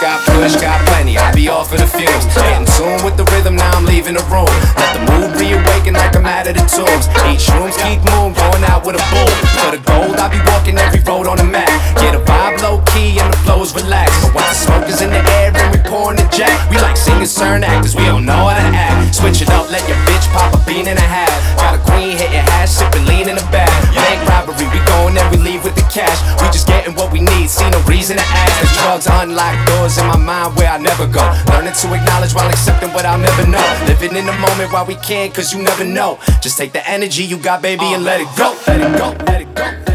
[0.00, 1.18] got push, got plenty.
[1.18, 2.24] I be off of the fumes.
[2.34, 4.50] Get in tune with the rhythm, now I'm leaving the room.
[4.78, 7.10] Let the mood reawaken like I'm out of the tombs.
[7.26, 9.32] Each room's keep moon, going out with a boom.
[9.58, 11.68] For the gold, I be walking every road on the map.
[11.98, 14.22] Get yeah, a vibe low key and the flow's relaxed.
[14.22, 16.96] But when the smoke is in the air and we pouring the jack, we like
[16.96, 18.97] singing CERN actors, we don't know how to act.
[19.18, 21.26] Switch it up, let your bitch pop a bean and a half.
[21.58, 23.66] Got a queen hitting hash, sipping lean in the back.
[23.90, 26.22] Bank robbery, we go and we leave with the cash.
[26.38, 28.54] We just getting what we need, see no reason to ask.
[28.62, 31.26] The drugs unlock doors in my mind where I never go.
[31.50, 33.66] Learning to acknowledge while accepting what I'll never know.
[33.90, 36.20] Living in the moment while we can, cause you never know.
[36.40, 38.54] Just take the energy you got, baby, and let it go.
[38.68, 39.87] Let it go, let it go,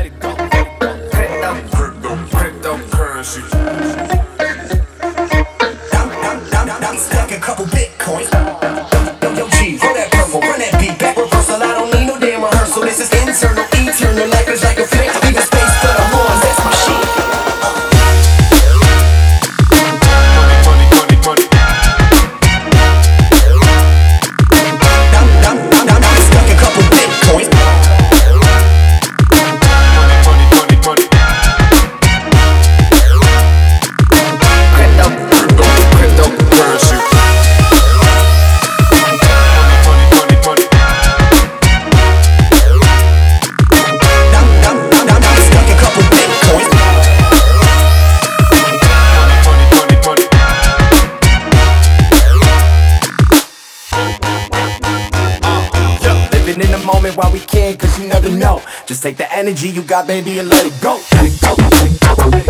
[57.04, 58.62] moment while we can, cause you never know.
[58.86, 61.00] Just take the energy you got, baby, and let it go.
[61.12, 62.50] Let it go, let it go, let it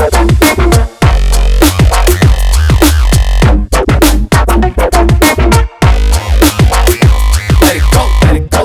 [8.51, 8.63] go.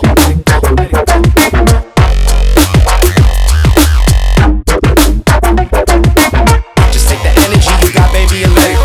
[6.93, 8.78] Just take the energy you got, baby, and let it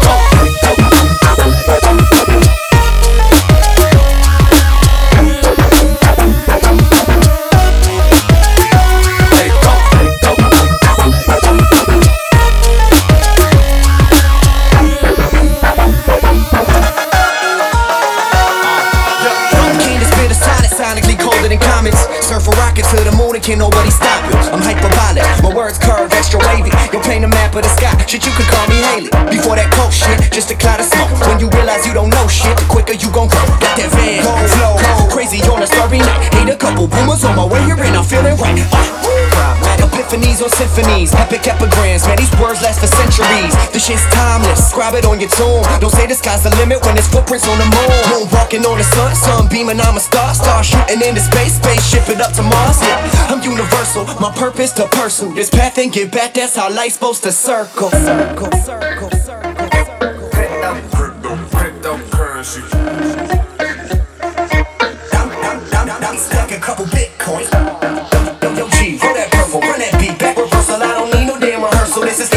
[23.44, 24.38] to the moon and can nobody stop you.
[24.52, 26.72] I'm hyperbolic, my words curve extra wavy.
[26.92, 29.12] You'll paint a map of the sky, shit you could call me Halley.
[29.30, 31.12] Before that coke shit, just a cloud of smoke.
[31.28, 33.42] When you realize you don't know shit, the quicker you gon' go.
[33.60, 36.34] Got that Van Gogh flow, crazy on a starry night.
[36.34, 38.60] Hate a couple boomers on my way here and I'm feeling right.
[38.72, 38.93] Uh,
[40.14, 42.06] Epiphanies on symphonies, epic epigrams.
[42.06, 43.50] Man, these words last for centuries.
[43.74, 44.70] This shit's timeless.
[44.70, 45.66] Scribe it on your tomb.
[45.82, 48.22] Don't say the sky's the limit when there's footprints on the moon.
[48.22, 49.82] Moon walking on the sun, sun beaming.
[49.82, 52.80] I'm a star, star shooting into space, space shipping up to Mars.
[52.82, 54.06] Yeah, I'm universal.
[54.22, 56.36] My purpose to pursue this path and get back.
[56.36, 57.90] That's how life's supposed to circle.
[57.90, 59.43] Circle, circle, circle.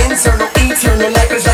[0.09, 1.46] Internal, eternal, like a